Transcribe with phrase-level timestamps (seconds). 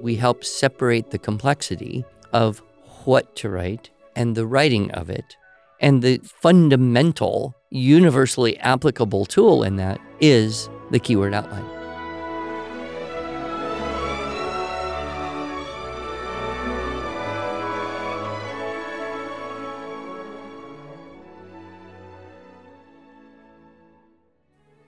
[0.00, 2.62] we help separate the complexity of
[3.04, 5.36] what to write and the writing of it.
[5.80, 11.64] And the fundamental, universally applicable tool in that is the keyword outline.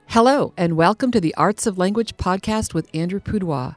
[0.08, 3.76] Hello, and welcome to the Arts of Language podcast with Andrew Pudewa,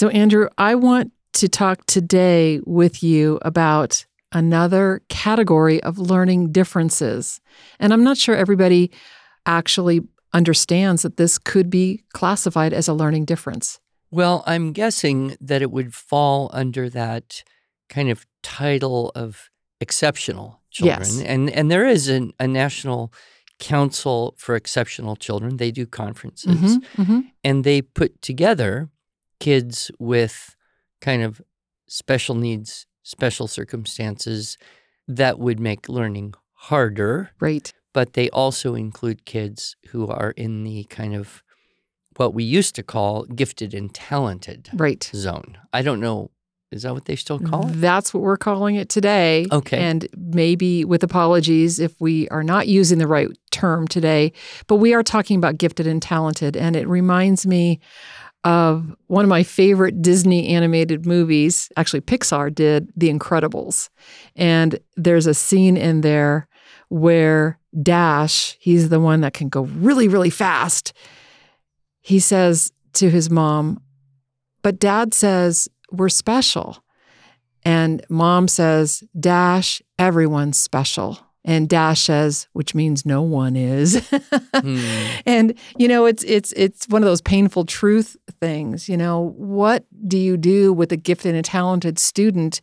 [0.00, 7.38] So, Andrew, I want to talk today with you about another category of learning differences.
[7.78, 8.90] And I'm not sure everybody
[9.44, 10.00] actually
[10.32, 13.78] understands that this could be classified as a learning difference.
[14.10, 17.44] Well, I'm guessing that it would fall under that
[17.90, 19.50] kind of title of
[19.82, 21.00] exceptional children.
[21.00, 21.20] Yes.
[21.20, 23.12] And and there is an, a national
[23.58, 25.58] council for exceptional children.
[25.58, 27.24] They do conferences Mhm, mhm.
[27.44, 28.88] and they put together
[29.40, 30.54] kids with
[31.00, 31.40] kind of
[31.88, 34.56] special needs, special circumstances
[35.08, 37.72] that would make learning harder, Right.
[37.92, 41.42] but they also include kids who are in the kind of
[42.16, 45.10] what we used to call gifted and talented Right.
[45.14, 45.58] zone.
[45.72, 46.30] I don't know.
[46.70, 47.72] Is that what they still call it?
[47.80, 49.46] That's what we're calling it today.
[49.50, 49.78] Okay.
[49.78, 54.32] And maybe with apologies if we are not using the right term today,
[54.68, 56.56] but we are talking about gifted and talented.
[56.56, 57.80] And it reminds me
[58.44, 61.68] of one of my favorite Disney animated movies.
[61.76, 63.90] Actually, Pixar did The Incredibles.
[64.34, 66.48] And there's a scene in there
[66.88, 70.92] where Dash, he's the one that can go really, really fast.
[72.00, 73.80] He says to his mom,
[74.62, 76.82] But dad says we're special.
[77.62, 81.18] And mom says, Dash, everyone's special.
[81.44, 84.06] And Dash says, which means no one is.
[84.52, 85.06] Hmm.
[85.24, 88.88] and you know, it's it's it's one of those painful truth things.
[88.88, 92.60] You know, what do you do with a gifted and talented student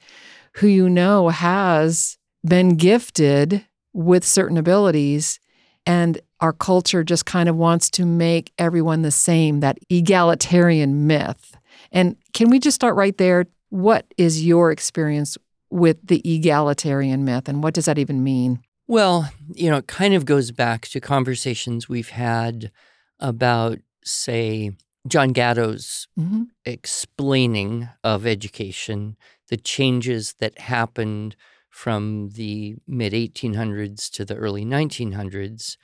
[0.57, 5.39] who you know has been gifted with certain abilities
[5.87, 11.57] and our culture just kind of wants to make everyone the same, that egalitarian myth.
[11.91, 13.47] And can we just start right there?
[13.69, 15.37] What is your experience
[15.69, 18.61] with the egalitarian myth and what does that even mean?
[18.87, 22.71] Well, you know, it kind of goes back to conversations we've had
[23.19, 24.71] about, say,
[25.07, 26.43] John Gatto's Mm-hmm.
[26.65, 29.17] explaining of education,
[29.49, 31.35] the changes that happened
[31.69, 35.77] from the mid 1800s to the early 1900s,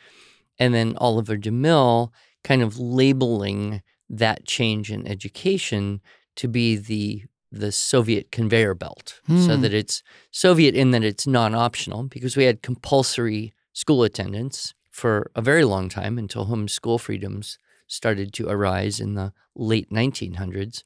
[0.60, 2.10] and then Oliver DeMille
[2.44, 6.02] kind of labeling that change in education
[6.36, 9.62] to be the the Soviet conveyor belt, so Hmm.
[9.62, 15.42] that it's Soviet in that it's non-optional because we had compulsory school attendance for a
[15.42, 20.84] very long time until home school freedoms started to arise in the late 1900s.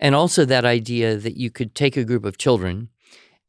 [0.00, 2.88] And also that idea that you could take a group of children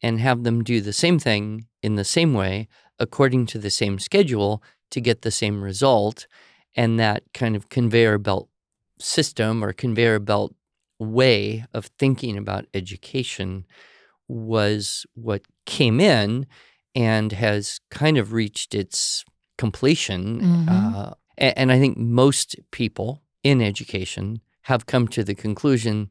[0.02, 2.68] and have them do the same thing in the same way
[3.00, 4.62] according to the same schedule
[4.92, 6.28] to get the same result.
[6.76, 8.50] And that kind of conveyor belt
[9.00, 10.54] system or conveyor belt
[11.04, 13.66] way of thinking about education
[14.28, 16.48] was what came in
[16.96, 19.26] and has kind of reached its
[19.58, 20.42] completion.
[20.42, 20.70] Mhm.
[20.70, 26.10] Uh, and I think most people in education have come to the conclusion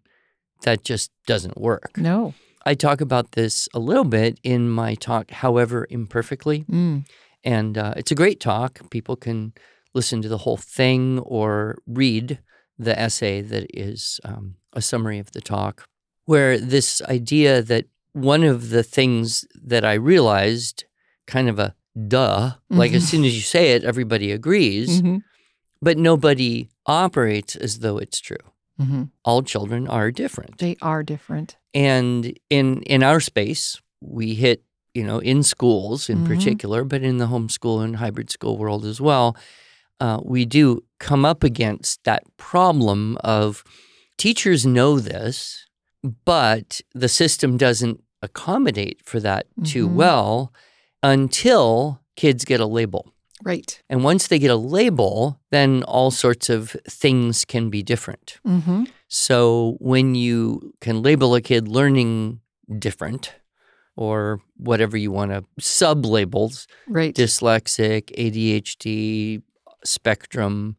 [0.62, 1.96] that just doesn't work.
[1.96, 2.34] No.
[2.64, 6.64] I talk about this a little bit in my talk, however imperfectly.
[6.70, 7.06] Mm.
[7.44, 8.88] And uh, it's a great talk.
[8.90, 9.52] People can
[9.94, 12.38] listen to the whole thing or read
[12.78, 15.84] the essay that is um, a summary of the talk,
[16.24, 20.84] where this idea that one of the things that I realized,
[21.26, 21.74] kind of a
[22.08, 23.08] duh, like as Mhm.
[23.10, 25.22] soon as you say it, everybody agrees, Mhm.
[25.80, 28.36] but nobody operates as though it's true.
[28.80, 29.10] Mhm.
[29.24, 30.58] All children are different.
[30.58, 31.56] They are different.
[31.74, 34.62] And in in our space, we hit,
[34.94, 36.26] you know, in schools in Mhm.
[36.26, 39.36] particular, but in the homeschool and hybrid school world as well,
[40.00, 43.62] uh, we do come up against that problem of
[44.18, 45.66] teachers know this,
[46.24, 49.94] but the system doesn't accommodate for that too Mhm.
[49.94, 50.52] well
[51.02, 53.12] until kids get a label
[53.44, 53.82] Right.
[53.90, 58.38] And once they get a label, then all sorts of things can be different.
[58.46, 58.84] Mm-hmm.
[59.08, 62.40] So when you can label a kid learning
[62.78, 63.32] different
[63.96, 67.12] or whatever you want to sub labels, Right.
[67.12, 69.42] dyslexic, ADHD,
[69.84, 70.76] spectrum,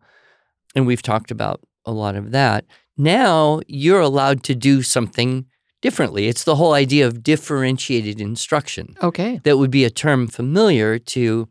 [0.73, 2.63] and we've talked about a lot of that.
[2.97, 5.45] Now you're allowed to do something
[5.81, 6.27] differently.
[6.27, 8.95] It's the whole idea of differentiated instruction.
[9.01, 9.39] okay.
[9.43, 11.47] That would be a term familiar to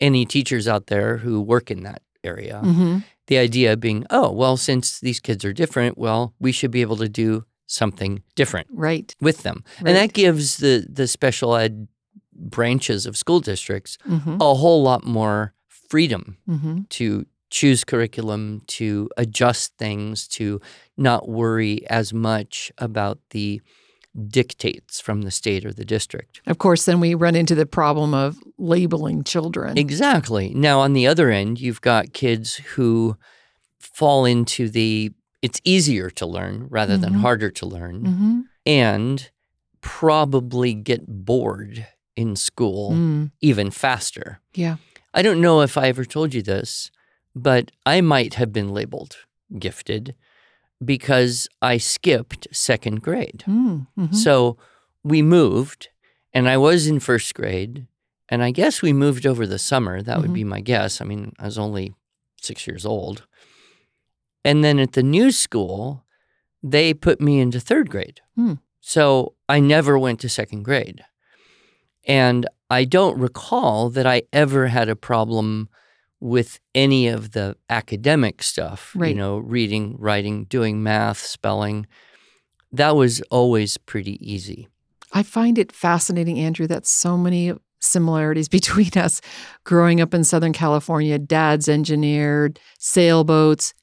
[0.00, 2.60] any teachers out there who work in that area.
[2.64, 2.98] Mm-hmm.
[3.28, 6.96] The idea being, oh, well, since these kids are different, well, we should be able
[6.96, 9.14] to do something different Right.
[9.20, 9.62] with them.
[9.80, 9.88] Right.
[9.90, 11.86] And that gives the the special ed
[12.34, 14.38] branches of school districts Mm-hmm.
[14.40, 16.80] a whole lot more freedom Mm-hmm.
[16.98, 20.60] to choose curriculum, to adjust things, to
[20.96, 23.60] not worry as much about the
[24.28, 26.40] dictates from the state or the district.
[26.46, 29.78] Of course, then we run into the problem of labeling children.
[29.78, 30.52] Exactly.
[30.54, 33.16] Now, on the other end, you've got kids who
[33.78, 35.12] fall into the
[35.42, 37.20] it's easier to learn rather than Mhm.
[37.20, 38.40] harder to learn mm-hmm.
[38.66, 39.30] and
[39.80, 43.30] probably get bored in school Mm.
[43.40, 44.40] even faster.
[44.54, 44.76] Yeah.
[45.14, 46.90] I don't know if I ever told you this,
[47.34, 49.16] but I might have been labeled
[49.58, 50.14] gifted
[50.84, 53.44] because I skipped second grade.
[53.46, 53.86] Mm.
[53.96, 54.56] hmm So
[55.04, 55.88] we moved,
[56.32, 57.86] and I was in first grade,
[58.28, 60.02] and I guess we moved over the summer.
[60.02, 60.34] That would Mhm.
[60.34, 61.00] be my guess.
[61.00, 61.94] I mean, I was only
[62.40, 63.26] six years old.
[64.44, 66.04] And then at the new school,
[66.62, 68.20] they put me into third grade.
[68.36, 68.54] Hmm.
[68.80, 71.04] So I never went to second grade.
[72.06, 75.68] And I don't recall that I ever had a problem
[76.20, 81.86] with any of the academic stuff, you know, reading, writing, doing math, spelling.
[82.72, 84.68] That was always pretty easy.
[85.12, 89.20] I find it fascinating, Andrew, that so many similarities between us
[89.64, 91.18] growing up in Southern California.
[91.18, 93.74] Dad's engineered, sailboats.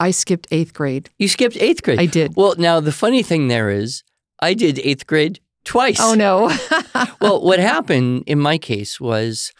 [0.00, 1.10] I skipped eighth grade.
[1.18, 1.98] You skipped eighth grade.
[1.98, 2.36] I did.
[2.36, 4.04] Well, now the funny thing there is,
[4.40, 5.98] I did eighth grade twice.
[6.00, 6.56] Oh, no.
[7.20, 9.52] well, what happened in my case was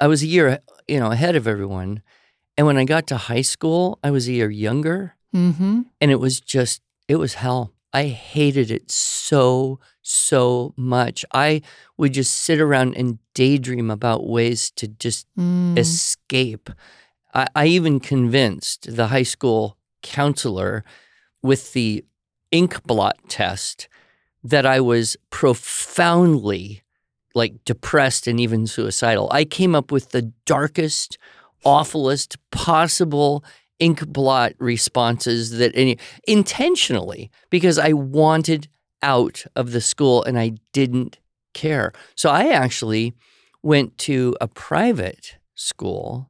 [0.00, 2.02] I was a year, you know, ahead of everyone.
[2.56, 5.82] And when I got to high school, I was a year younger mm-hmm.
[6.00, 7.72] and it was just it was hell.
[7.92, 11.24] I hated it so so much.
[11.32, 11.62] I
[11.96, 15.78] would just sit around and daydream about ways to just Mm.
[15.78, 16.70] escape.
[17.34, 20.84] I, I even convinced the high school counselor
[21.42, 22.04] with the
[22.50, 23.88] ink blot test
[24.44, 26.82] that I was profoundly
[27.34, 29.28] like depressed and even suicidal.
[29.32, 31.18] I came up with the darkest,
[31.64, 33.44] awfulest possible
[33.78, 35.98] ink blot responses that any
[36.28, 38.68] intentionally because I wanted
[39.02, 41.18] out of the school and I didn't
[41.54, 41.92] care.
[42.14, 43.14] So I actually
[43.62, 46.28] went to a private school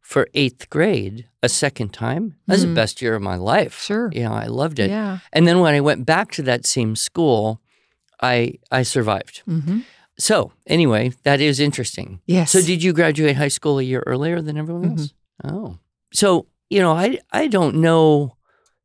[0.00, 2.36] for eighth grade a second time.
[2.46, 2.68] That was Mhm.
[2.68, 3.82] the best year of my life.
[3.82, 4.10] Sure.
[4.12, 4.90] You know, I loved it.
[4.90, 5.18] Yeah.
[5.32, 7.60] And then when I went back to that same school,
[8.20, 9.42] I I survived.
[9.48, 9.80] Mm-hmm.
[10.18, 12.20] So anyway, that is interesting.
[12.26, 12.52] Yes.
[12.52, 14.98] So did you graduate high school a year earlier than everyone mm-hmm.
[14.98, 15.14] else?
[15.44, 15.78] Oh.
[16.12, 18.36] So, you know, I I don't know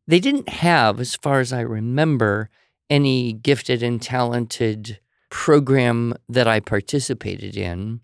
[0.08, 2.50] they didn't have as far as I remember
[2.90, 5.00] any gifted and talented
[5.30, 8.02] program that I participated in.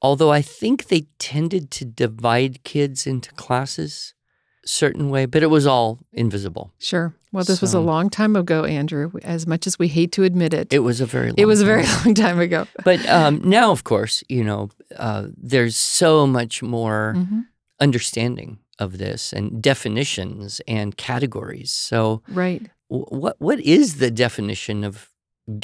[0.00, 4.14] Although I think they tended to divide kids into classes
[4.64, 6.72] certain way, but it was all invisible.
[6.78, 7.14] Sure.
[7.32, 9.10] Well, this was a long time ago, Andrew.
[9.22, 11.60] As much as we hate to admit it, It was a very long it was
[11.60, 12.02] a time very ago.
[12.04, 12.66] long time ago.
[12.84, 17.44] But um, now, of course, you know, uh, there's so much more Mhm.
[17.80, 21.70] understanding of this and definitions and categories.
[21.72, 22.62] So, Right.
[22.90, 25.08] w- what what is the definition of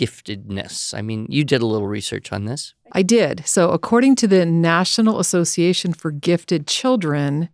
[0.03, 0.95] giftedness?
[0.99, 2.75] I mean, you did a little research on this.
[2.93, 3.43] I did.
[3.47, 7.49] So, according to the National Association for Gifted Children,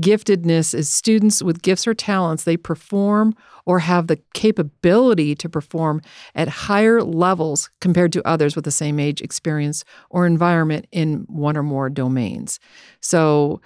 [0.00, 3.34] giftedness is students with gifts or talents they perform
[3.64, 6.00] or have the capability to perform
[6.34, 11.56] at higher levels compared to others with the same age, experience, or environment in one
[11.56, 12.60] or more domains.
[13.00, 13.60] So,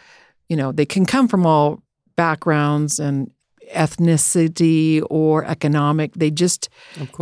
[0.49, 1.82] you know, they can come from all
[2.16, 3.30] backgrounds and
[3.75, 6.12] ethnicity or economic.
[6.14, 6.68] They just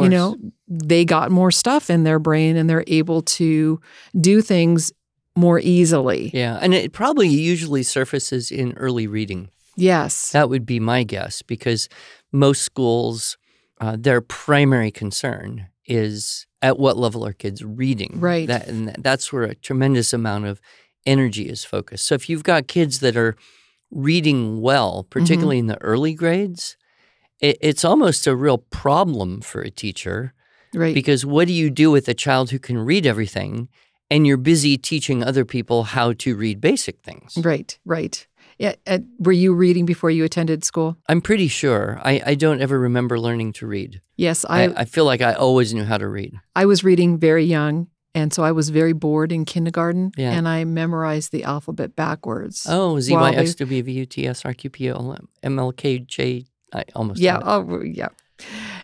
[0.04, 0.36] you know
[0.66, 3.80] they got more stuff in their brain and they're able to
[4.20, 4.92] do things
[5.38, 9.48] more easily Yeah, and it probably usually surfaces in early reading.
[9.76, 11.88] yes That would be my guess because
[12.32, 13.38] most schools,
[13.80, 18.12] uh, their primary concern is at what level are kids reading.
[18.20, 18.48] Right.
[18.48, 20.60] That, and that's where a tremendous amount of
[21.06, 22.04] energy is focused.
[22.06, 23.36] So if you've got kids that are
[23.90, 26.76] reading well, particularly in the early grades,
[27.40, 30.34] it, it's almost a real problem for a teacher
[30.74, 33.68] right because what do you do with a child who can read everything
[34.10, 37.36] and you're busy teaching other people how to read basic things.
[37.36, 38.26] Right, right.
[38.58, 38.74] Yeah.
[38.86, 40.96] Uh, were you reading before you attended school?
[41.08, 42.00] I'm pretty sure.
[42.02, 44.00] I, I don't ever remember learning to read.
[44.16, 46.34] Yes, I, I, I feel like I always knew how to read.
[46.56, 47.86] I was reading very young,
[48.16, 50.32] and so I was very bored in kindergarten, Yeah.
[50.32, 52.66] and I memorized the alphabet backwards.
[52.68, 55.58] Oh, Z Y X W V U T S R Q P L M M
[55.58, 56.46] L K J.
[56.74, 58.08] I almost yeah, oh, yeah.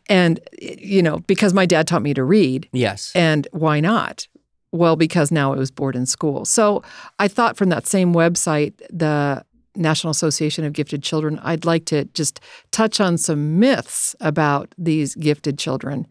[0.08, 3.12] And you know, because my dad taught me to read, yes.
[3.14, 4.28] and why not?
[4.74, 6.44] Well, because now it was bored in school.
[6.44, 6.82] So
[7.20, 9.44] I thought from that same website, the
[9.76, 12.40] National Association of Gifted Children, I'd like to just
[12.72, 16.08] touch on some myths about these gifted children.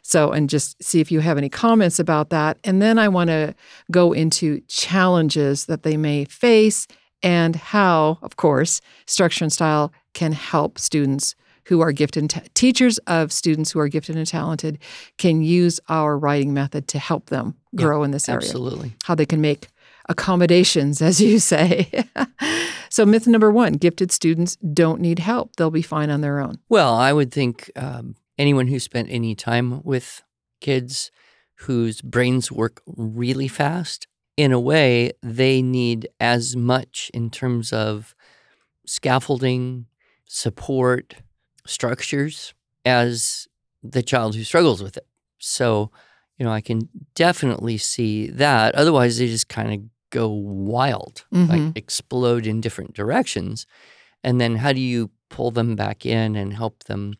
[0.00, 2.56] So, and just see if you have any comments about that.
[2.64, 3.54] And then I want to
[3.90, 6.86] go into challenges that they may face
[7.22, 11.34] and how, of course, structure and style can help students
[11.66, 14.78] who are gifted and ta- teachers of students who are gifted and talented
[15.18, 18.94] can use our writing method to help them Yeah, grow in this area Absolutely.
[19.04, 19.68] how they can make
[20.08, 21.90] accommodations, as you say.
[22.88, 26.58] so, myth number one gifted students don't need help, they'll be fine on their own.
[26.68, 30.22] Well, I would think um, anyone who spent any time with
[30.60, 31.10] kids
[31.60, 34.06] whose brains work really fast,
[34.36, 38.14] in a way, they need as much in terms of
[38.86, 39.86] scaffolding,
[40.26, 41.14] support,
[41.66, 42.54] structures
[42.84, 43.46] as
[43.82, 45.06] the child who struggles with it.
[45.38, 45.90] So,
[46.38, 48.74] you know, I can definitely see that.
[48.74, 49.80] Otherwise, they just kind of
[50.10, 51.76] go wild, like Mhm.
[51.76, 53.66] explode in different directions.
[54.24, 57.14] And then how do you pull them back in and help them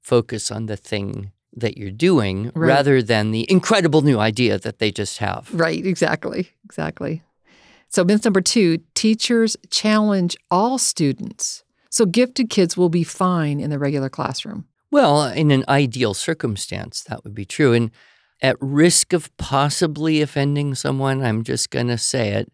[0.00, 2.68] focus on the thing that you're doing Right.
[2.68, 5.48] rather than the incredible new idea that they just have?
[5.52, 6.50] Right, exactly.
[6.64, 7.22] Exactly.
[7.88, 11.63] So, myth number two teachers challenge all students.
[11.94, 14.64] So, gifted kids will be fine in the regular classroom.
[14.90, 17.72] Well, in an ideal circumstance, that would be true.
[17.72, 17.92] And
[18.42, 22.50] at risk of possibly offending someone, I'm just going to say it.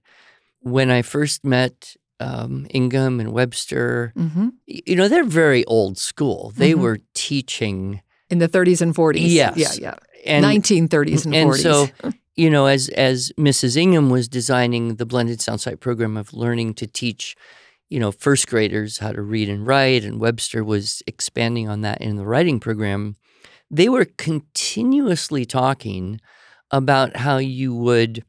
[0.61, 6.52] When I first met um, Ingham and Webster, hmm you know, they're very old school.
[6.54, 6.80] They Mhm.
[6.82, 9.32] were teaching, In the 30s and 40s.
[9.32, 9.56] Yes.
[9.56, 9.94] Yeah, yeah.
[10.26, 11.62] and 1930s and, and 40s.
[11.62, 11.88] so
[12.37, 13.76] you know, as as Mrs.
[13.78, 17.35] Ingham was designing the blended Sound-Sight program of learning to teach,
[17.90, 22.00] you know, first graders how to read and write, and Webster was expanding on that
[22.00, 23.16] in the writing program,
[23.70, 26.20] they were continuously talking
[26.70, 28.25] about how you would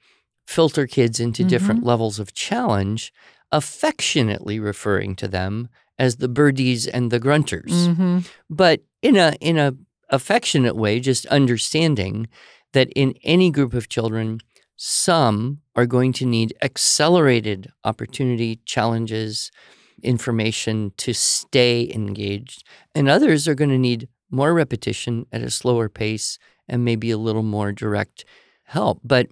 [0.46, 3.14] filter kids into different levels of challenge,
[3.52, 8.26] affectionately referring to them as the birdies and the grunters Mhm.
[8.50, 9.74] but in a in a
[10.10, 12.28] affectionate way just understanding
[12.74, 14.40] that in any group of children
[14.84, 19.52] some are going to need accelerated opportunity challenges
[20.02, 22.64] information to stay engaged
[22.96, 27.18] and others are going to need more repetition at a slower pace and maybe a
[27.20, 28.26] little more direct
[28.64, 29.28] help but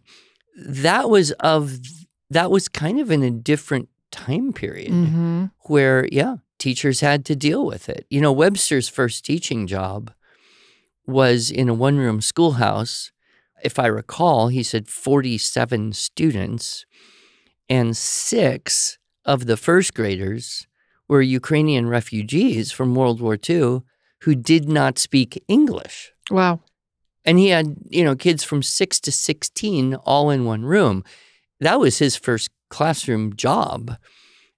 [0.56, 1.80] that was of
[2.30, 5.50] that was kind of in a different time period Mhm.
[5.62, 8.06] where, yeah, teachers had to deal with it.
[8.12, 10.12] You know, Webster's first teaching job
[11.08, 13.12] was in a one room schoolhouse.
[13.64, 16.86] If I recall, he said 47 students,
[17.70, 20.68] and six of the first graders
[21.08, 23.82] were Ukrainian refugees from World War II
[24.22, 26.12] who did not speak English.
[26.30, 26.62] Wow.
[27.26, 31.04] And he had, you know, kids from six to 16 all in one room.
[31.60, 33.98] That was his first classroom job.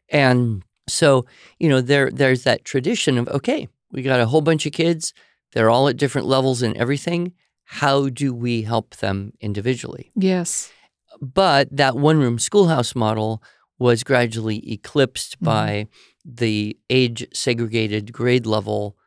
[0.10, 1.26] And so,
[1.60, 5.14] you know, there there's that tradition of, okay, we got a whole bunch of kids.
[5.54, 7.34] They're all at different levels and everything.
[7.80, 10.12] How do we help them individually?
[10.16, 10.72] Yes.
[11.22, 13.42] But that one room schoolhouse model
[13.80, 15.46] was gradually eclipsed Mhm.
[15.46, 15.88] by
[16.26, 18.98] the age segregated grade level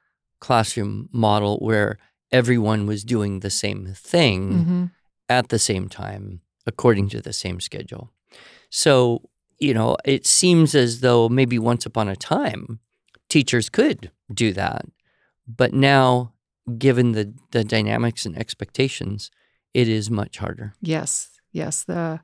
[0.40, 1.98] classroom model where
[2.32, 4.84] everyone was doing the same thing hmm
[5.28, 8.10] at the same time according to the same schedule.
[8.70, 9.22] So,
[9.58, 12.78] you know, it seems as though maybe once upon a time
[13.28, 14.84] teachers could do that.
[15.46, 16.33] But now,
[16.78, 19.30] given the, the dynamics and expectations,
[19.72, 20.74] it is much harder.
[20.80, 21.84] Yes, yes.
[21.84, 22.20] The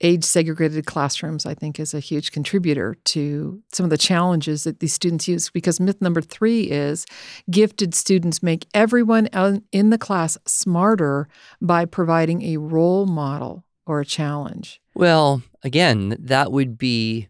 [0.00, 4.80] age segregated classrooms, I think, is a huge contributor to some of the challenges that
[4.80, 5.50] these students use.
[5.50, 7.06] Because myth number three is
[7.50, 9.28] gifted students make everyone
[9.70, 11.28] in the class smarter
[11.60, 14.80] by providing a role model or a challenge.
[14.94, 17.28] Well, again, that would be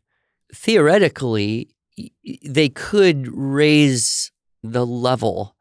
[0.54, 1.74] theoretically,
[2.44, 5.56] they could raise the level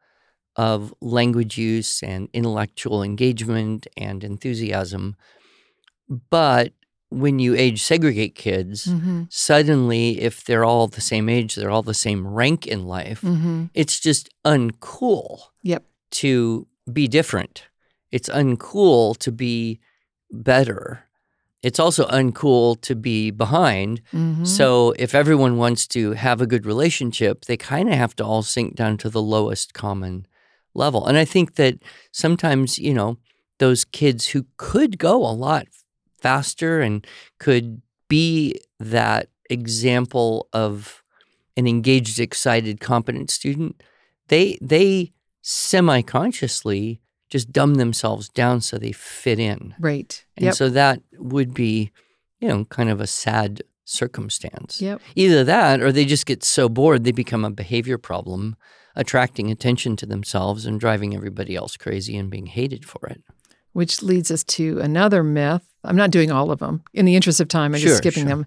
[0.56, 5.16] of language use and intellectual engagement and enthusiasm.
[6.30, 6.72] But
[7.10, 9.22] when you age segregate kids, Mm-hmm.
[9.28, 13.66] suddenly, if they're all the same age, they're all the same rank in life, Mm-hmm.
[13.74, 15.84] it's just uncool Yep.
[16.22, 17.64] to be different.
[18.10, 19.80] It's uncool to be
[20.30, 21.04] better.
[21.62, 24.00] it's also uncool to be behind.
[24.12, 24.44] Mhm.
[24.44, 28.42] So if everyone wants to have a good relationship, they kind of have to all
[28.42, 30.26] sink down to the lowest common
[30.74, 31.06] level.
[31.06, 31.74] And I think that
[32.12, 33.18] sometimes, you know,
[33.58, 35.66] those kids who could go a lot
[36.18, 37.06] faster and
[37.38, 41.02] could be that example of
[41.56, 43.82] an engaged, excited, competent student,
[44.28, 45.12] they they
[45.42, 49.74] semi-consciously just dumb themselves down so they fit in.
[49.80, 50.24] right.
[50.36, 50.54] And Yep.
[50.54, 51.90] so that would be,
[52.40, 54.80] you know, kind of a sad circumstance.
[54.80, 55.00] Yep.
[55.16, 58.56] Either that or they just get so bored they become a behavior problem,
[58.96, 63.22] attracting attention to themselves and driving everybody else crazy and being hated for it.
[63.72, 65.62] Which leads us to another myth.
[65.84, 66.82] I'm not doing all of them.
[66.92, 68.28] In the interest of time, I'm Sure, just skipping sure.
[68.28, 68.46] them.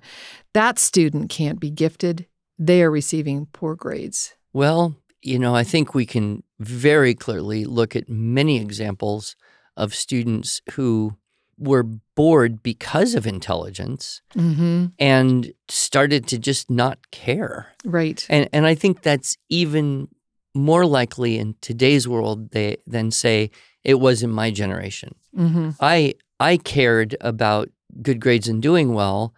[0.54, 2.28] That student can't be gifted.
[2.60, 4.36] They are receiving poor grades.
[4.54, 9.36] Well, you know, I think we can very clearly look at many examples
[9.76, 11.18] of students who
[11.58, 11.84] were
[12.16, 14.86] bored because of intelligence Mm-hmm.
[15.00, 17.70] and started to just not care.
[17.84, 18.26] Right.
[18.30, 20.08] And and I think that's even
[20.56, 23.52] more likely in today's world they, than say
[23.84, 25.14] it was in my generation.
[25.38, 25.72] Mm-hmm.
[25.80, 27.70] I I cared about
[28.02, 29.34] good grades and doing well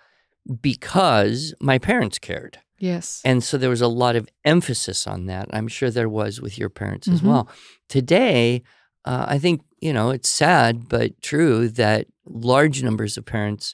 [0.62, 2.60] because my parents cared.
[2.80, 3.22] Yes.
[3.26, 5.48] And so there was a lot of emphasis on that.
[5.52, 7.28] I'm sure there was with your parents as Mhm.
[7.28, 7.50] well.
[7.90, 8.62] Today,
[9.06, 13.74] uh, I think, you know, it's sad but true that large numbers of parents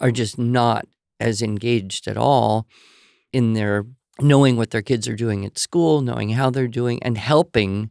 [0.00, 0.86] are just not
[1.20, 2.66] as engaged at all
[3.32, 3.86] in their
[4.20, 7.90] knowing what their kids are doing at school, knowing how they're doing, and helping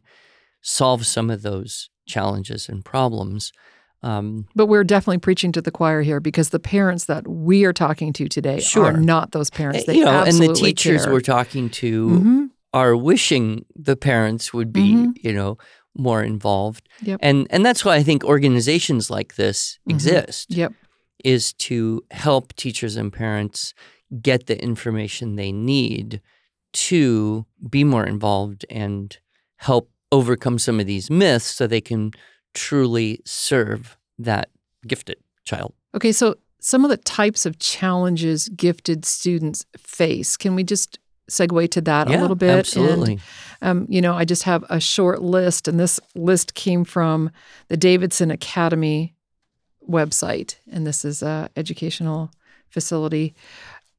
[0.62, 3.52] solve some of those challenges and problems.
[4.02, 7.72] Um, But we're definitely preaching to the choir here because the parents that we are
[7.72, 8.86] talking to today Sure.
[8.86, 9.84] are not those parents.
[9.86, 11.12] They you know, and the teachers care.
[11.12, 12.50] we're talking to Mhm.
[12.74, 15.12] are wishing the parents would be, Mhm.
[15.22, 15.56] you know,
[15.96, 16.86] more involved.
[17.02, 17.20] Yep.
[17.22, 19.94] And and that's why I think organizations like this Mhm.
[19.94, 20.72] exist Yep.
[21.24, 23.72] is to help teachers and parents
[24.20, 26.20] get the information they need
[26.72, 29.18] to be more involved and
[29.56, 32.12] help overcome some of these myths so they can
[32.54, 34.50] truly serve that
[34.86, 35.74] gifted child.
[35.94, 40.36] Okay, so some of the types of challenges gifted students face.
[40.36, 40.98] Can we just
[41.30, 42.50] segue to that a little bit?
[42.50, 43.20] And, Absolutely.
[43.62, 47.30] um, you know, I just have a short list, and this list came from
[47.68, 49.14] the Davidson Academy
[49.88, 52.30] website, and this is a educational
[52.68, 53.34] facility.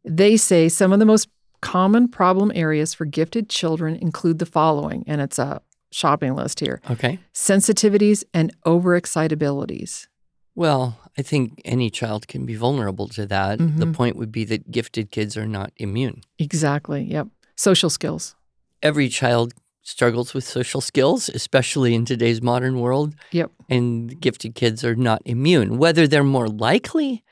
[0.06, 1.28] They say some of the most
[1.62, 6.80] common problem areas for gifted children include the following, and it's a shopping list here:
[6.91, 7.20] okay.
[7.34, 10.08] sensitivities and overexcitabilities.
[10.56, 13.58] Well, I think any child can be vulnerable to that.
[13.60, 13.94] The Mhm.
[13.94, 16.22] point would be that gifted kids are not immune.
[16.39, 17.04] Exactly.
[17.04, 17.28] Yep.
[17.58, 18.36] Social skills.
[18.82, 23.52] Every child struggles with social skills, especially in today's modern world, Yep.
[23.70, 25.78] and gifted kids are not immune.
[25.78, 27.24] Whether they're more likely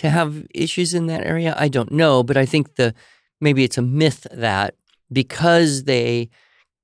[0.00, 2.94] to have issues in that area, I don't know, but I think the
[3.40, 4.74] maybe it's a myth that
[5.12, 6.28] because they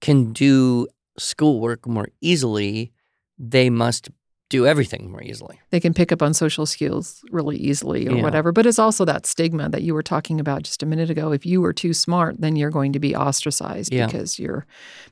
[0.01, 0.87] can do
[1.19, 2.93] schoolwork more easily,
[3.39, 4.11] they must
[4.49, 5.59] do everything more easily.
[5.71, 8.23] they can pick up on social skills really easily or Yeah.
[8.23, 8.53] whatever.
[8.53, 11.33] But it's also that stigma that you were talking about just a minute ago.
[11.33, 14.07] If you were too smart, then you're going to be ostracized Yeah.
[14.07, 14.65] because you're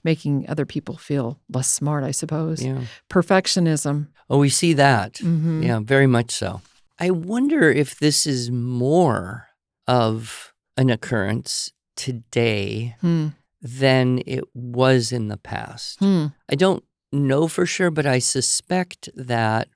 [0.05, 2.63] making other people feel less smart, I suppose.
[2.65, 2.83] Yeah.
[3.11, 4.07] Perfectionism.
[4.31, 5.19] Oh, we see that.
[5.19, 6.61] hmm Yeah, very much so.
[6.99, 9.49] I wonder if this is more
[9.87, 13.29] of an occurrence today Hmm.
[13.61, 15.99] than it was in the past.
[15.99, 16.27] Hmm.
[16.49, 19.69] I don't know for sure, but I suspect that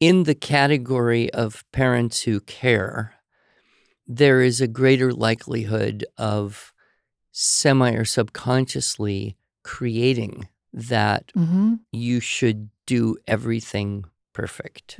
[0.00, 3.14] in the category of parents who care,
[4.06, 6.72] there is a greater likelihood of
[7.32, 14.04] semi or subconsciously creating that hmm you should do everything
[14.34, 14.96] perfect.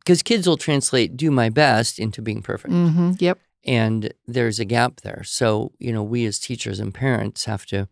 [0.00, 2.74] Because kids will translate do my best into being perfect.
[2.74, 3.38] hmm Yep.
[3.64, 5.22] And there's a gap there.
[5.24, 7.88] So, you know, we as teachers and parents have to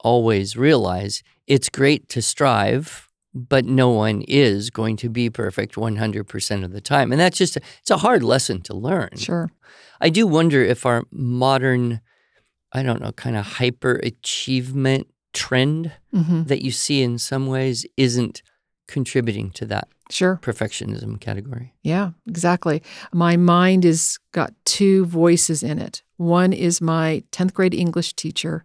[0.00, 6.64] always realize it's great to strive, but no one is going to be perfect 100%
[6.64, 7.12] of the time.
[7.12, 9.16] And that's just, a, it's a hard lesson to learn.
[9.16, 9.50] Sure.
[10.00, 12.00] I do wonder if our modern,
[12.72, 17.86] I don't know, kind of hyper achievement trend hmm that you see in some ways
[17.96, 18.42] isn't
[18.86, 20.38] contributing to that Sure.
[20.42, 21.72] perfectionism category.
[21.82, 22.82] Yeah, exactly.
[23.12, 26.02] My mind has got two voices in it.
[26.16, 28.64] One is my 10th grade English teacher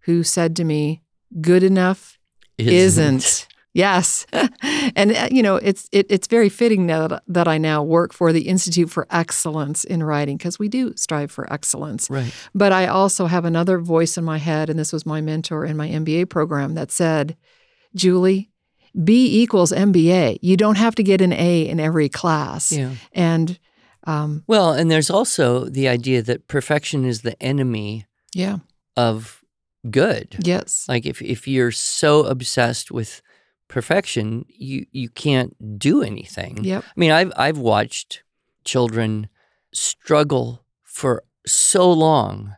[0.00, 1.02] who said to me,
[1.40, 2.18] good enough
[2.58, 3.46] isn't.
[3.72, 4.24] Yes.
[4.94, 8.32] and uh, you know, it's it, it's very fitting that that I now work for
[8.32, 12.08] the Institute for Excellence in Writing because we do strive for excellence.
[12.08, 12.32] Right.
[12.54, 15.76] But I also have another voice in my head and this was my mentor in
[15.76, 17.36] my MBA program that said,
[17.96, 18.52] "Julie,
[19.02, 20.38] B equals MBA.
[20.42, 22.94] You don't have to get an A in every class." Yeah.
[23.12, 23.58] And
[24.06, 28.04] Um, Well, and there's also the idea that perfection is the enemy
[28.34, 28.58] yeah.
[28.96, 29.42] of
[29.90, 30.36] good.
[30.40, 30.84] Yes.
[30.88, 33.22] Like if if you're so obsessed with
[33.68, 36.62] perfection, you you can't do anything.
[36.64, 36.84] Yep.
[36.84, 38.22] I mean, I've I've watched
[38.64, 39.28] children
[39.72, 42.56] struggle for so long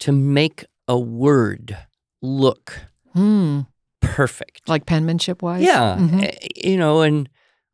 [0.00, 1.76] to make a word
[2.20, 2.80] look
[3.12, 3.60] Hmm.
[4.16, 4.68] Perfect.
[4.68, 5.62] Like penmanship wise.
[5.62, 6.24] Yeah, Mhm.
[6.24, 7.28] eh, you know, and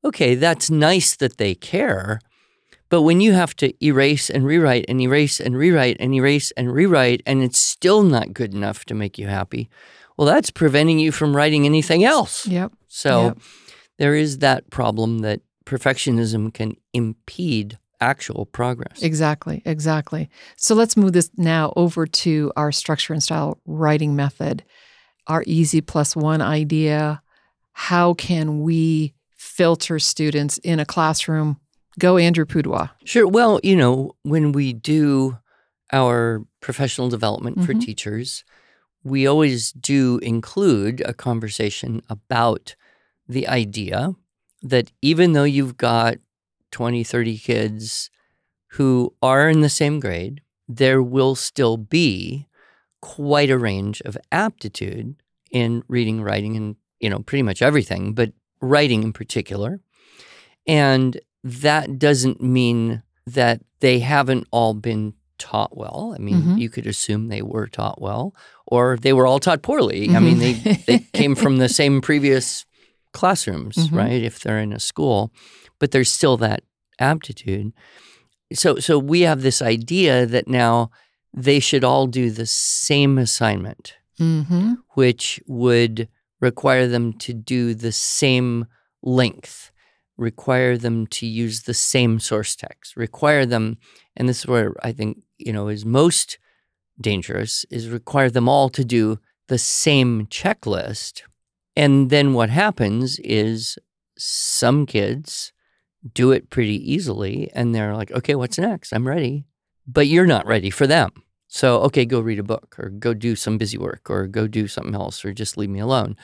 [0.05, 2.20] okay, that's nice that they care,
[2.88, 6.72] but when you have to erase and rewrite and erase and rewrite and erase and
[6.72, 9.68] rewrite, and it's still not good enough to make you happy,
[10.16, 12.46] well, that's preventing you from writing anything else.
[12.46, 12.72] Yep.
[12.88, 13.38] So Yep.
[13.99, 19.03] there is that problem that perfectionism can impede actual progress.
[19.03, 20.29] Exactly, exactly.
[20.57, 24.62] So let's move this now over to our structure and style writing method,
[25.27, 27.23] our easy plus one idea.
[27.73, 31.59] How can we filter students in a classroom?
[31.99, 32.91] Go, Andrew Pudewa.
[33.05, 33.27] Sure.
[33.27, 35.39] Well, you know, when we do
[35.93, 37.81] our professional development for Mhm.
[37.81, 38.45] teachers,
[39.05, 42.75] we always do include a conversation about
[43.29, 44.15] the idea
[44.62, 46.17] that even though you've got
[46.73, 48.11] 20, 30 kids
[48.73, 52.46] who are in the same grade, there will still be
[53.14, 55.14] quite a range of aptitude
[55.53, 59.81] in reading, writing, and, you know, pretty much everything, but writing in particular.
[60.66, 66.14] And that doesn't mean that they haven't all been taught well.
[66.16, 66.59] I mean, Mhm.
[66.59, 68.35] you could assume they were taught well,
[68.66, 70.09] or they were all taught poorly.
[70.11, 70.55] I mean, they,
[70.87, 72.64] they came from the same previous
[73.12, 73.92] classrooms, Mhm.
[73.97, 74.23] right?
[74.23, 75.31] If they're in a school,
[75.79, 76.64] but there's still that
[76.99, 77.73] aptitude.
[78.53, 80.90] So, so we have this idea that now
[81.37, 86.09] they should all do the same assignment hmm which would
[86.40, 88.66] require them to do the same
[89.03, 89.70] length,
[90.16, 93.77] require them to use the same source text, require them,
[94.16, 96.38] and this is where I think, you know, is most
[97.01, 99.18] dangerous, is require them all to do
[99.49, 101.22] the same checklist.
[101.77, 103.79] And then what happens is
[104.16, 105.53] some kids
[106.14, 108.92] do it pretty easily and they're like, okay, what's next?
[108.92, 109.44] I'm ready.
[109.87, 111.11] But you're not ready for them.
[111.57, 114.69] So, okay, go read a book or go do some busy work or go do
[114.69, 116.14] something else or just leave me alone.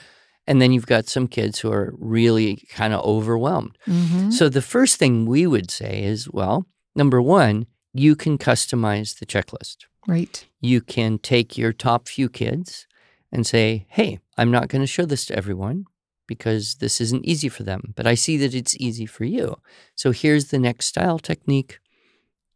[0.47, 3.79] And then you've got some kids who are really kind of overwhelmed.
[3.87, 7.64] hmm So, the first thing we would say is well, number one,
[7.95, 9.87] you can customize the checklist.
[10.07, 10.45] Right.
[10.61, 12.87] You can take your top few kids
[13.33, 15.87] and say, hey, I'm not going to show this to everyone
[16.27, 19.57] because this isn't easy for them, but I see that it's easy for you.
[19.95, 21.79] So, here's the next style technique.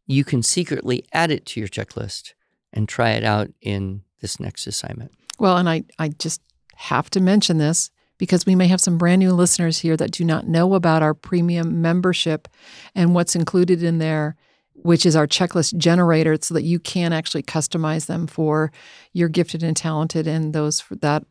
[0.05, 2.33] You can secretly add it to your checklist
[2.73, 5.11] and try it out in this next assignment.
[5.39, 6.41] Well, and I, I just
[6.75, 10.23] have to mention this because we may have some brand new listeners here that do
[10.23, 12.47] not know about our premium membership
[12.95, 14.35] and what's included in there,
[14.73, 18.71] which is our checklist generator, so that you can actually customize them for
[19.13, 21.23] your gifted and talented and those that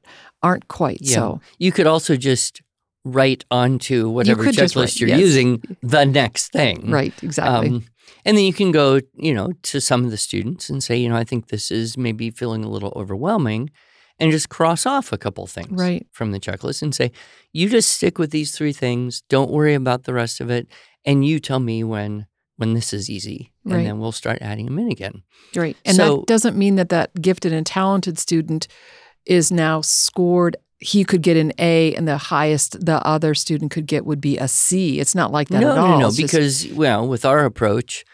[0.42, 1.14] aren't quite Yeah.
[1.16, 1.40] so.
[1.58, 2.62] You could also just
[3.06, 5.20] write onto whatever could checklist write, you're yes.
[5.20, 6.90] using the next thing.
[6.90, 7.68] Right, exactly.
[7.68, 7.84] Um,
[8.24, 11.08] and then you can go, you know, to some of the students and say, you
[11.08, 13.70] know, I think this is maybe feeling a little overwhelming,
[14.18, 16.06] and just cross off a couple things Right.
[16.10, 17.12] from the checklist and say,
[17.52, 19.22] you just stick with these three things.
[19.28, 20.66] Don't worry about the rest of it,
[21.04, 22.26] and you tell me when
[22.58, 23.84] when this is easy, and Right.
[23.84, 25.22] then we'll start adding them in again.
[25.54, 25.76] Right.
[25.84, 28.66] And So- that doesn't mean that that gifted and talented student
[29.26, 30.56] is now scored.
[30.78, 34.36] He could get an A, and the highest the other student could get would be
[34.36, 35.00] a C.
[35.00, 35.88] It's not like that no, at all.
[35.88, 38.04] no, no, just- because well, with our approach,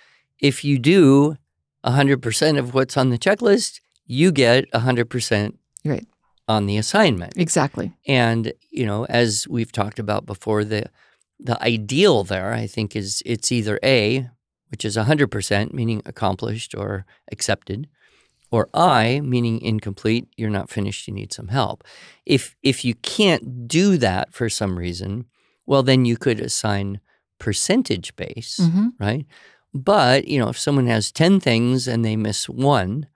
[0.40, 1.37] if you do
[1.85, 6.07] hundred percent of what's on the checklist, you get hundred percent Right.
[6.46, 7.33] on the assignment.
[7.37, 7.92] exactly.
[8.07, 10.85] And you know, as we've talked about before, the
[11.40, 14.31] the ideal there, I think, is it's either A,
[14.68, 17.88] which is hundred percent, meaning accomplished or accepted,
[18.53, 21.83] or I, meaning incomplete, you're not finished, you need some help.
[22.27, 25.25] If if you can't do that for some reason,
[25.67, 27.01] well, then you could assign
[27.38, 29.27] percentage base, hmm right?
[29.75, 33.07] But you know, if someone has ten things and they miss one,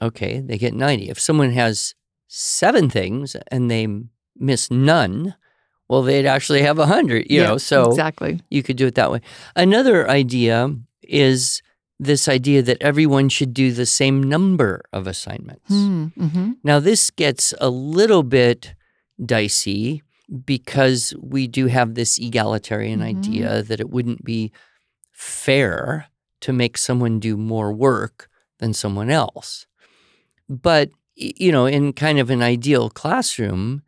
[0.00, 1.10] okay, they get ninety.
[1.10, 1.94] If someone has
[2.28, 3.86] seven things and they
[4.38, 5.34] miss none,
[5.88, 7.26] well, they'd actually have a hundred.
[7.28, 8.40] You Yeah, know, so exactly.
[8.50, 9.20] you could do it that way.
[9.56, 11.60] Another idea is
[11.98, 15.70] this idea that everyone should do the same number of assignments.
[15.72, 16.52] Mm-hmm.
[16.64, 18.74] Now, this gets a little bit
[19.24, 20.02] dicey
[20.44, 23.04] because we do have this egalitarian Mhm.
[23.04, 24.50] idea that it wouldn't be
[25.12, 26.06] fair
[26.40, 28.28] to make someone do more work
[28.58, 29.66] than someone else.
[30.48, 33.82] But, you know, in kind of an ideal classroom,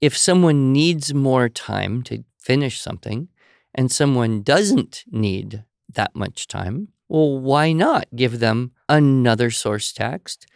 [0.00, 3.28] if someone needs more time to finish something
[3.74, 5.64] and someone doesn't need
[5.94, 6.88] that much time.
[7.08, 10.46] Well, why not give them another source text,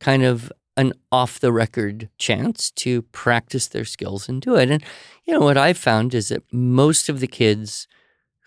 [0.00, 4.70] kind of an off the record chance to practice their skills and do it?
[4.70, 4.82] And,
[5.24, 7.86] you know, what I've found is that most of the kids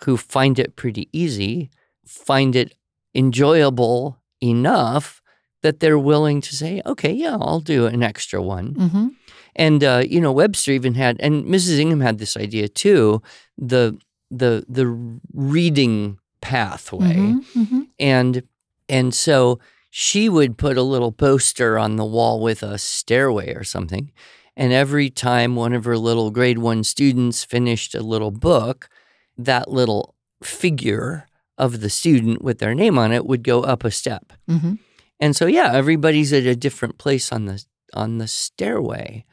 [0.02, 1.70] who find it pretty easy
[2.06, 2.76] find it
[3.16, 5.22] enjoyable enough
[5.62, 8.74] that they're willing to say, okay, yeah, I'll do an extra one.
[8.76, 9.08] Mm-hmm.
[9.56, 11.80] And uh, you know, Webster even had, and Mrs.
[11.80, 13.22] Ingham had this idea too
[13.58, 13.98] the
[14.30, 17.62] the the reading pathway, Mm-hmm.
[17.64, 17.82] Mm-hmm.
[18.00, 18.44] and
[18.90, 23.64] and so she would put a little poster on the wall with a stairway or
[23.64, 24.12] something,
[24.58, 28.90] and every time one of her little grade one students finished a little book,
[29.38, 31.28] that little figure
[31.58, 34.34] of the student with their name on it would go up a step.
[34.50, 34.74] Mm-hmm.
[35.20, 39.24] And so yeah, everybody's at a different place on the on the stairway.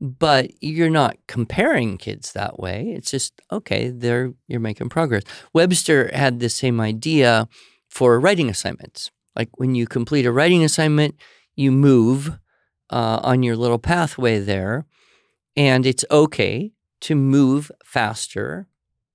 [0.00, 2.92] But you're not comparing kids that way.
[2.96, 5.24] It's just okay, there you're making progress.
[5.52, 7.48] Webster had the same idea
[7.88, 9.10] for writing assignments.
[9.36, 11.16] Like when you complete a writing assignment,
[11.54, 12.30] you move
[12.90, 14.86] uh, on your little pathway there,
[15.56, 18.66] and it's okay to move faster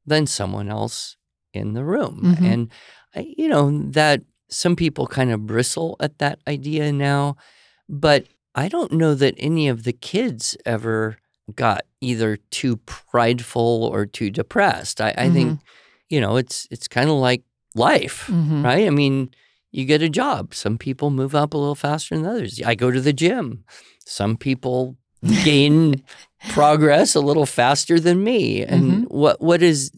[0.05, 1.17] than someone else
[1.53, 2.37] in the room.
[2.37, 2.45] Mhm.
[2.53, 2.71] And
[3.37, 7.37] you know that some people kind of bristle at that idea now,
[7.89, 11.17] but I don't know that any of the kids ever
[11.53, 14.99] got either too prideful or too depressed.
[15.01, 15.59] I, I think
[16.09, 17.43] you know it's it's kind of like
[17.75, 18.63] life, Mm-hmm.
[18.65, 18.87] right?
[18.87, 19.29] I mean,
[19.71, 20.53] you get a job.
[20.53, 22.61] Some people move up a little faster than others.
[22.65, 23.63] I go to the gym.
[24.05, 24.95] Some people
[25.43, 26.01] gain
[26.49, 28.63] progress a little faster than me.
[28.63, 29.91] And what what is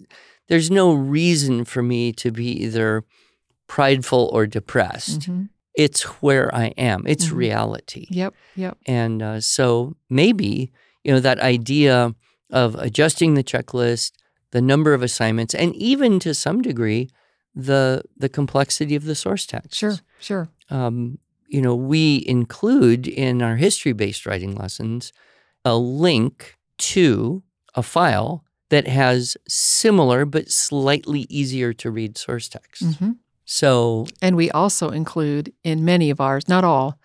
[0.48, 3.04] there's no reason for me to be either
[3.68, 5.22] prideful or depressed.
[5.22, 5.44] Mm-hmm.
[5.78, 7.04] It's where I am.
[7.08, 7.36] It's Mhm.
[7.46, 8.08] reality.
[8.10, 8.34] Yep.
[8.56, 8.78] Yep.
[8.88, 10.72] And uh, so maybe,
[11.04, 12.16] you know, that idea
[12.50, 14.12] of adjusting the checklist,
[14.52, 17.10] the number of assignments, and even to some degree,
[17.56, 19.76] the the complexity of the source text.
[19.76, 19.98] Sure.
[20.20, 20.50] Sure.
[20.70, 25.14] Um, you know, we include in our history-based writing lessons
[25.64, 27.44] a link to
[27.76, 32.84] a file that has similar but slightly easier to read source text.
[33.00, 33.12] hmm
[33.48, 37.00] So And we also include in many of ours, not all,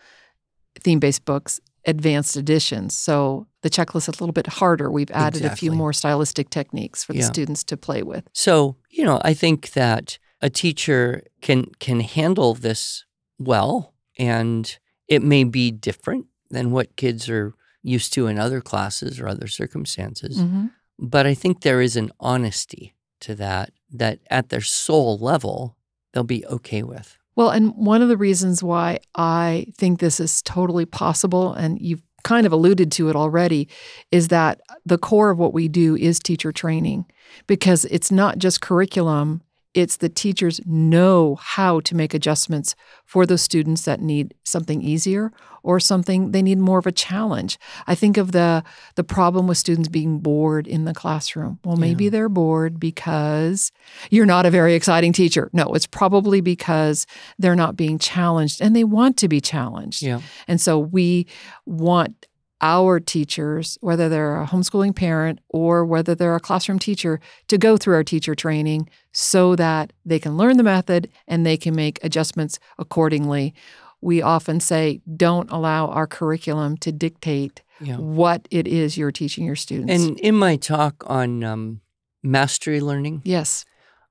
[0.80, 2.96] theme based books, advanced editions.
[2.96, 4.90] So the checklist is a little bit harder.
[4.90, 7.26] We've added a few more stylistic techniques for the Yeah.
[7.26, 8.24] students to play with.
[8.32, 13.04] So, you know, I think that a teacher can can handle this
[13.38, 19.20] well and it may be different than what kids are used to in other classes
[19.20, 20.66] or other circumstances, hmm
[20.98, 25.76] but I think there is an honesty to that that at their soul level
[26.12, 27.18] they'll be okay with.
[27.34, 32.02] Well, and one of the reasons why I think this is totally possible, and you've
[32.24, 33.68] kind of alluded to it already,
[34.10, 37.06] is that the core of what we do is teacher training
[37.46, 39.42] because it's not just curriculum,
[39.74, 42.74] it's the teachers know how to make adjustments
[43.06, 45.32] for those students that need something easier
[45.62, 47.58] or something they need more of a challenge.
[47.86, 48.64] I think of the
[48.96, 51.58] the problem with students being bored in the classroom.
[51.64, 52.10] Well, maybe Yeah.
[52.10, 53.70] they're bored because
[54.10, 55.48] you're not a very exciting teacher.
[55.52, 57.06] No, it's probably because
[57.38, 60.02] they're not being challenged and they want to be challenged.
[60.02, 60.20] Yeah.
[60.48, 61.26] And so we
[61.64, 62.26] want
[62.62, 67.76] our teachers, whether they're a homeschooling parent or whether they're a classroom teacher, to go
[67.76, 71.98] through our teacher training so that they can learn the method and they can make
[72.04, 73.52] adjustments accordingly.
[74.00, 77.96] We often say, don't allow our curriculum to dictate Yeah.
[77.96, 79.92] what it is you're teaching your students.
[79.92, 81.80] And in my talk on um,
[82.22, 83.64] mastery learning, yes,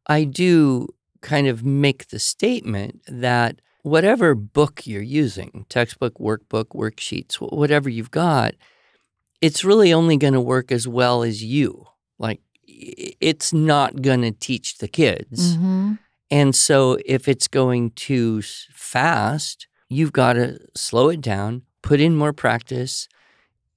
[0.07, 0.87] I do
[1.21, 8.11] kind of make the statement that whatever book you're using, textbook, workbook, worksheets, whatever you've
[8.11, 8.53] got,
[9.41, 11.85] it's really only going to work as well as you.
[12.19, 15.57] Like, it's not going to teach the kids.
[15.57, 15.99] Mhm.
[16.29, 18.41] And so, if it's going too
[18.73, 23.07] fast, you've got to slow it down, put in more practice,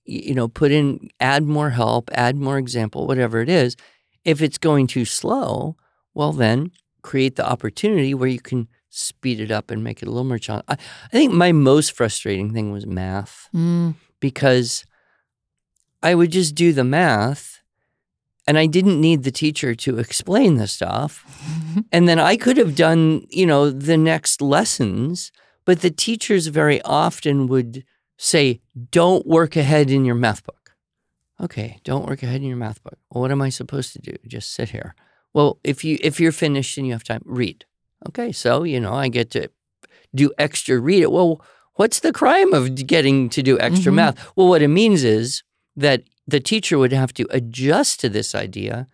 [0.05, 3.77] you know, put in, add more help, add more example, whatever it is.
[4.25, 5.77] If it's going too slow,
[6.15, 6.71] well, then
[7.03, 10.39] create the opportunity where you can speed it up and make it a little more
[10.39, 10.67] challenging.
[10.69, 13.95] I, I think my most frustrating thing was math Mm.
[14.21, 14.85] because
[16.03, 17.61] I would just do the math
[18.47, 21.25] and I didn't need the teacher to explain the stuff.
[21.91, 25.33] And then I could have done, you know, the next lessons,
[25.65, 27.85] but the teachers very often would
[28.17, 28.61] say,
[28.93, 30.77] don't work ahead in your math book.
[31.41, 32.97] Okay, don't work ahead in your math book.
[33.11, 34.15] Well, what am I supposed to do?
[34.29, 34.95] Just sit here.
[35.33, 37.65] Well, if you if you're finished and you have time, read.
[38.09, 39.49] Okay, so you know I get to
[40.15, 41.11] do extra read it.
[41.13, 41.41] Well,
[41.75, 43.97] what's the crime of getting to do extra Mhm.
[43.97, 44.37] math?
[44.37, 45.43] Well, what it means is
[45.77, 48.87] that the teacher would have to adjust to this idea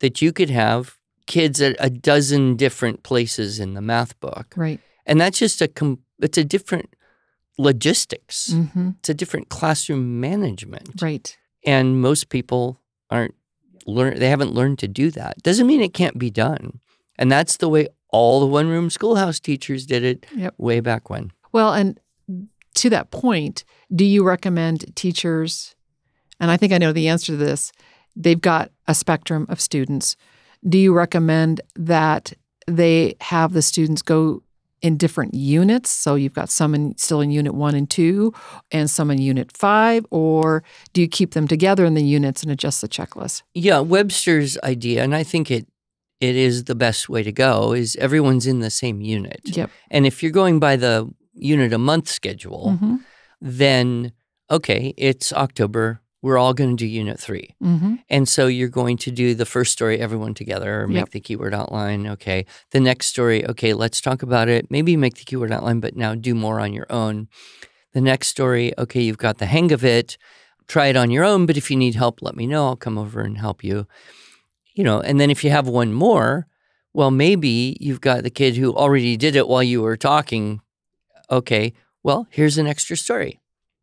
[0.00, 4.54] that you could have kids at a dozen different places in the math book.
[4.56, 4.80] Right.
[5.04, 6.94] And that's just a com- it's a different
[7.58, 8.52] logistics.
[8.52, 11.02] hmm It's a different classroom management.
[11.02, 11.36] Right.
[11.64, 13.34] And most people aren't
[13.86, 15.42] learn they haven't learned to do that.
[15.42, 16.80] Doesn't mean it can't be done.
[17.18, 20.54] And that's the way all the one room schoolhouse teachers did it Yep.
[20.58, 21.30] way back when.
[21.52, 21.98] Well, and
[22.76, 25.74] to that point, do you recommend teachers?
[26.40, 27.72] And I think I know the answer to this.
[28.14, 30.16] They've got a spectrum of students.
[30.68, 32.32] Do you recommend that
[32.66, 34.42] they have the students go
[34.80, 35.90] in different units?
[35.90, 38.32] So you've got some in, still in unit one and two,
[38.70, 42.52] and some in unit five, or do you keep them together in the units and
[42.52, 43.42] adjust the checklist?
[43.54, 45.66] Yeah, Webster's idea, and I think it
[46.20, 49.40] it is the best way to go, is everyone's in the same unit.
[49.44, 49.70] Yep.
[49.90, 52.96] And if you're going by the unit a month schedule, Mm-hmm.
[53.40, 54.12] then
[54.50, 56.00] okay, it's October.
[56.22, 57.54] We're all going to do unit three.
[57.62, 57.94] Mm-hmm.
[58.08, 61.10] And so you're going to do the first story, everyone together, or make Yep.
[61.10, 62.08] the keyword outline.
[62.08, 62.44] Okay.
[62.72, 64.68] The next story, okay, let's talk about it.
[64.70, 67.28] Maybe make the keyword outline, but now do more on your own.
[67.92, 70.18] The next story, okay, you've got the hang of it.
[70.66, 72.66] Try it on your own, but if you need help, let me know.
[72.66, 73.86] I'll come over and help you.
[74.78, 76.46] You know, and then if you have one more,
[76.94, 80.60] well, maybe you've got the kid who already did it while you were talking.
[81.28, 81.72] Okay,
[82.04, 83.40] well, here's an extra story.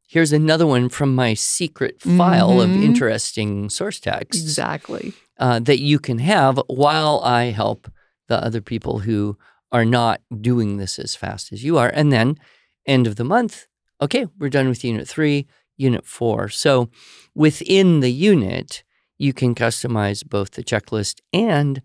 [0.08, 2.82] Here's another one from my secret file of Mhm.
[2.82, 5.12] interesting source text Exactly.
[5.38, 7.92] uh, that you can have while I help
[8.30, 9.38] the other people who
[9.74, 11.90] are not doing this as fast as you are.
[11.90, 12.38] And then,
[12.86, 13.68] end of the month,
[14.02, 16.48] okay, we're done with unit three, unit four.
[16.48, 16.90] So
[17.34, 18.85] within the unit,
[19.18, 21.82] you can customize both the checklist and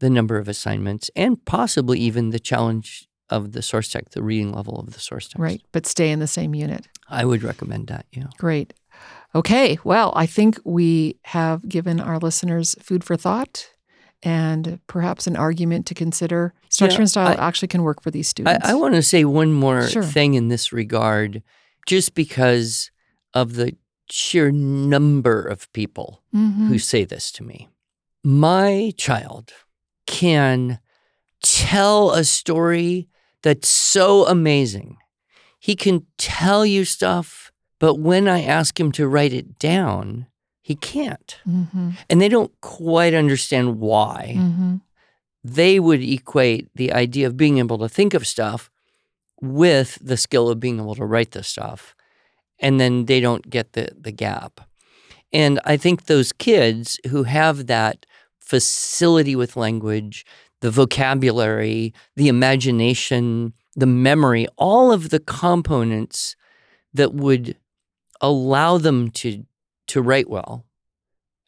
[0.00, 4.52] the number of assignments, and possibly even the challenge of the source text, the reading
[4.52, 5.38] level of the source text.
[5.38, 5.62] Right.
[5.72, 6.86] But stay in the same unit.
[7.08, 8.06] I would recommend that.
[8.12, 8.26] Yeah.
[8.38, 8.74] Great.
[9.34, 9.78] Okay.
[9.84, 13.68] Well, I think we have given our listeners food for thought
[14.22, 16.54] and perhaps an argument to consider.
[16.68, 18.68] Structure Yeah, and style I- actually can work for these I, students.
[18.68, 20.02] I want to say one more Sure.
[20.02, 21.42] thing in this regard,
[21.86, 22.90] just because
[23.34, 23.76] of the
[24.10, 26.68] sheer number of people Mhm.
[26.68, 27.68] who say this to me.
[28.22, 29.52] My child
[30.06, 30.78] can
[31.42, 33.08] tell a story
[33.42, 34.96] that's so amazing.
[35.58, 40.26] He can tell you stuff, but when I ask him to write it down,
[40.62, 41.36] he can't.
[41.46, 41.96] Mhm.
[42.08, 44.80] And they don't quite understand why Mhm.
[45.44, 48.70] they would equate the idea of being able to think of stuff
[49.40, 51.94] with the skill of being able to write the stuff.
[52.58, 54.60] And then they don't get the, the gap.
[55.32, 58.06] And I think those kids who have that
[58.40, 60.24] facility with language,
[60.60, 66.36] the vocabulary, the imagination, the memory, all of the components
[66.94, 67.56] that would
[68.20, 69.44] allow them to
[69.88, 70.64] to write well,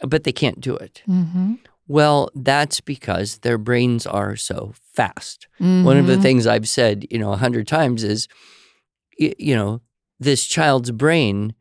[0.06, 1.02] but they can't do it.
[1.08, 1.58] Mhm.
[1.88, 5.48] Well, that's because their brains are so fast.
[5.58, 6.22] One of the Mhm.
[6.22, 8.28] things I've said, you know, a hundred times is,
[9.18, 9.80] you know,
[10.18, 11.54] this child's brain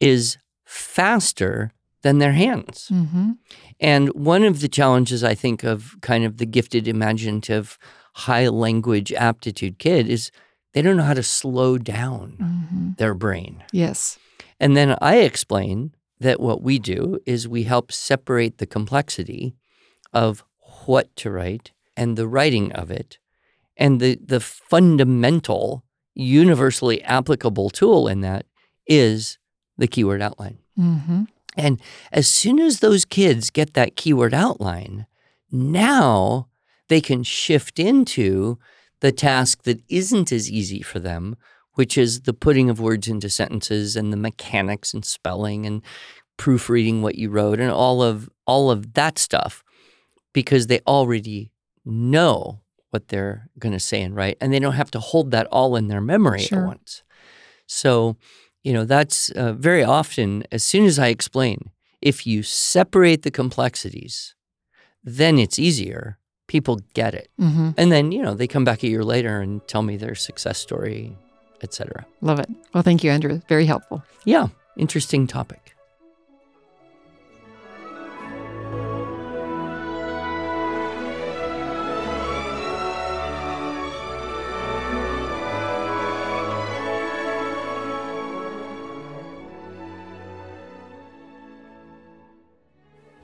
[0.00, 2.88] is faster than their hands.
[2.90, 3.36] Mhm.
[3.78, 7.78] And one of the challenges I think of kind of the gifted, imaginative,
[8.14, 10.30] high language aptitude kid is
[10.72, 12.96] they don't know how to slow down Mhm.
[12.96, 13.62] their brain.
[13.72, 14.18] Yes.
[14.58, 19.54] And then I explain that what we do is we help separate the complexity
[20.12, 20.44] of
[20.86, 23.18] what to write and the writing of it.
[23.76, 28.46] And the, the fundamental, universally applicable tool in that
[28.86, 29.38] is
[29.78, 30.58] the keyword outline.
[30.78, 31.28] Mhm.
[31.56, 31.80] And
[32.12, 35.06] as soon as those kids get that keyword outline,
[35.50, 36.48] now
[36.88, 38.58] they can shift into
[39.00, 41.36] the task that isn't as easy for them,
[41.74, 45.82] which is the putting of words into sentences and the mechanics and spelling and
[46.36, 49.62] proofreading what you wrote and all of all of that stuff
[50.32, 51.52] because they already
[51.84, 55.46] know what they're going to say and write and they don't have to hold that
[55.46, 56.60] all in their memory Sure.
[56.62, 57.02] at once.
[57.66, 58.16] So,
[58.62, 61.70] you know, that's uh, very often as soon as I explain
[62.02, 64.34] if you separate the complexities,
[65.04, 66.18] then it's easier.
[66.48, 67.28] People get it.
[67.38, 67.74] Mhm.
[67.78, 70.58] And then, you know, they come back a year later and tell me their success
[70.58, 71.16] story,
[71.62, 72.06] etc.
[72.20, 72.48] Love it.
[72.74, 73.40] Well, thank you, Andrew.
[73.48, 74.02] Very helpful.
[74.24, 75.74] Yeah, interesting topic.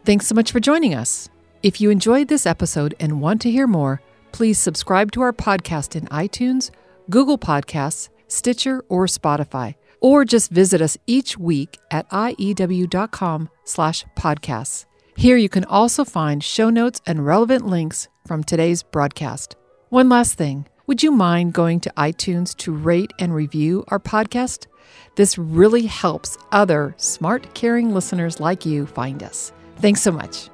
[0.07, 1.29] Thanks so much for joining us.
[1.65, 4.01] If you enjoyed this episode and want to hear more,
[4.31, 6.71] please subscribe to our podcast in iTunes,
[7.11, 14.05] Google Podcasts, Stitcher, or Spotify, or just visit us each week at E iew.com slash
[14.17, 14.85] podcasts.
[15.17, 19.57] Here you can also find show notes and relevant links from today's broadcast.
[19.89, 24.69] One last thing would you mind going to iTunes to rate and review our podcast?
[25.17, 29.53] This really helps other smart, caring listeners like you find us.
[29.77, 30.51] Thanks so much.